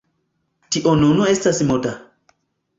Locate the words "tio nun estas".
0.77-1.63